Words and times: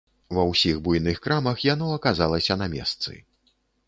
Ва 0.35 0.43
ўсіх 0.51 0.77
буйных 0.85 1.19
крамах 1.25 1.61
яно 1.73 1.89
аказалася 1.97 2.57
на 2.63 2.71
месцы. 2.77 3.13